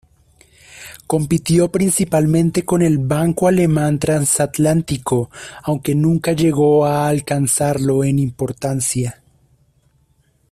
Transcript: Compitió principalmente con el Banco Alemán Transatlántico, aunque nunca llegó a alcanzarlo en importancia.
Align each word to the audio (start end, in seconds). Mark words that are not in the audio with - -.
Compitió 1.05 1.71
principalmente 1.71 2.65
con 2.65 2.81
el 2.81 2.97
Banco 2.97 3.47
Alemán 3.47 3.99
Transatlántico, 3.99 5.29
aunque 5.61 5.93
nunca 5.93 6.31
llegó 6.31 6.87
a 6.87 7.07
alcanzarlo 7.07 8.03
en 8.03 8.17
importancia. 8.17 9.21